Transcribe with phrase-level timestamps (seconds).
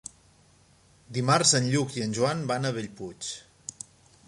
[1.17, 3.31] Dimarts en Lluc i en Joan van a Bellpuig.